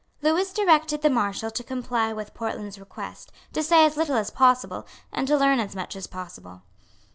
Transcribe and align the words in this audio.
Lewis 0.23 0.51
directed 0.51 1.03
the 1.03 1.11
Marshal 1.11 1.51
to 1.51 1.63
comply 1.63 2.11
with 2.11 2.33
Portland's 2.33 2.79
request, 2.79 3.31
to 3.53 3.61
say 3.61 3.85
as 3.85 3.97
little 3.97 4.15
as 4.17 4.31
possible, 4.31 4.87
and 5.13 5.27
to 5.27 5.37
learn 5.37 5.59
as 5.59 5.75
much 5.75 5.95
as 5.95 6.07
possible. 6.07 6.63